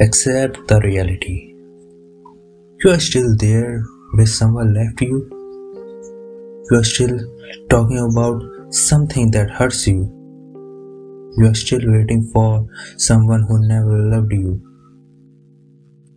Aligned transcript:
Accept 0.00 0.66
the 0.66 0.80
reality. 0.80 1.54
You 2.82 2.90
are 2.90 2.98
still 2.98 3.36
there 3.36 3.84
where 4.14 4.26
someone 4.26 4.74
left 4.74 5.00
you. 5.00 5.28
You 6.68 6.78
are 6.78 6.82
still 6.82 7.20
talking 7.70 7.98
about 7.98 8.42
something 8.74 9.30
that 9.30 9.50
hurts 9.50 9.86
you. 9.86 10.10
You 11.38 11.46
are 11.46 11.54
still 11.54 11.82
waiting 11.84 12.24
for 12.32 12.66
someone 12.96 13.44
who 13.44 13.68
never 13.68 13.96
loved 13.96 14.32
you. 14.32 14.60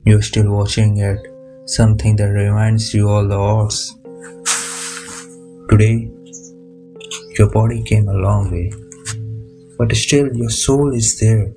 You 0.05 0.18
are 0.18 0.23
still 0.23 0.52
watching 0.52 1.00
at 1.02 1.20
something 1.66 2.16
that 2.16 2.30
reminds 2.30 2.96
you 2.96 3.07
all 3.07 3.28
the 3.28 3.38
odds. 3.38 3.96
Today, 5.70 6.09
your 7.38 7.52
body 7.52 7.84
came 7.84 8.07
a 8.07 8.14
long 8.14 8.50
way, 8.50 8.71
but 9.78 9.96
still 9.96 10.36
your 10.36 10.50
soul 10.50 10.96
is 10.96 11.20
there. 11.20 11.54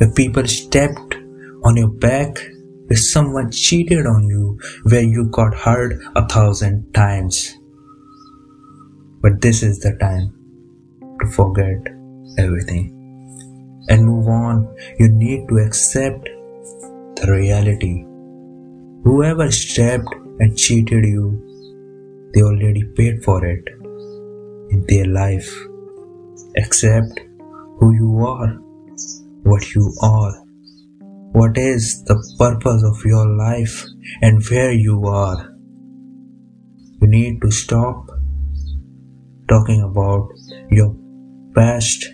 Where 0.00 0.10
people 0.12 0.46
stepped 0.46 1.14
on 1.62 1.76
your 1.76 1.88
back, 1.88 2.38
where 2.86 2.96
someone 2.96 3.50
cheated 3.50 4.06
on 4.06 4.28
you, 4.30 4.58
where 4.84 5.02
you 5.02 5.26
got 5.30 5.54
hurt 5.54 5.92
a 6.16 6.26
thousand 6.26 6.94
times. 6.94 7.58
But 9.20 9.42
this 9.42 9.62
is 9.62 9.80
the 9.80 9.92
time 10.00 10.32
to 11.20 11.26
forget 11.26 11.92
everything 12.38 12.96
and 13.90 14.06
move 14.06 14.28
on. 14.28 14.74
You 14.98 15.08
need 15.08 15.48
to 15.50 15.58
accept 15.58 16.24
the 17.20 17.26
reality. 17.28 18.06
Whoever 19.04 19.50
stepped 19.50 20.14
and 20.38 20.56
cheated 20.56 21.04
you, 21.04 22.30
they 22.32 22.40
already 22.40 22.84
paid 22.84 23.22
for 23.22 23.44
it 23.44 23.68
in 24.70 24.86
their 24.88 25.04
life. 25.04 25.54
Accept 26.56 27.20
who 27.78 27.92
you 27.92 28.24
are, 28.26 28.58
what 29.50 29.74
you 29.74 29.92
are, 30.00 30.32
what 31.32 31.58
is 31.58 32.04
the 32.04 32.16
purpose 32.38 32.82
of 32.84 33.04
your 33.04 33.26
life, 33.36 33.84
and 34.22 34.42
where 34.48 34.72
you 34.72 35.06
are. 35.06 35.38
You 37.00 37.08
need 37.08 37.40
to 37.42 37.50
stop 37.50 38.10
talking 39.48 39.82
about 39.82 40.28
your 40.70 40.94
past. 41.54 42.06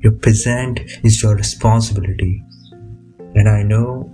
Your 0.00 0.12
present 0.12 0.80
is 1.04 1.22
your 1.22 1.36
responsibility. 1.36 2.42
And 3.34 3.48
I 3.48 3.62
know 3.62 4.10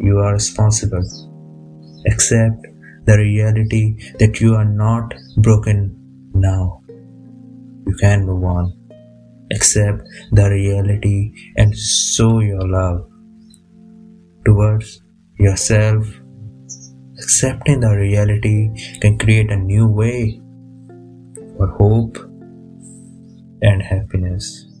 you 0.00 0.18
are 0.18 0.32
responsible. 0.32 1.06
Accept 2.06 2.66
the 3.04 3.18
reality 3.18 3.84
that 4.18 4.40
you 4.40 4.56
are 4.56 4.64
not 4.64 5.14
broken 5.36 5.94
now. 6.34 6.82
You 7.86 7.94
can 8.00 8.26
move 8.26 8.42
on. 8.42 8.85
Accept 9.52 10.02
the 10.32 10.50
reality 10.50 11.32
and 11.56 11.76
show 11.76 12.40
your 12.40 12.66
love 12.66 13.08
towards 14.44 15.02
yourself. 15.38 16.06
Accepting 17.18 17.80
the 17.80 17.96
reality 17.96 18.70
can 19.00 19.18
create 19.18 19.50
a 19.50 19.56
new 19.56 19.86
way 19.88 20.40
for 21.56 21.68
hope 21.78 22.18
and 23.62 23.82
happiness. 23.82 24.75